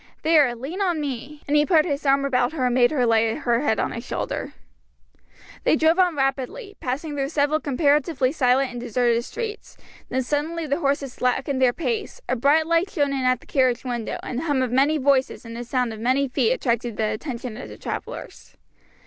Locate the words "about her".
2.25-2.65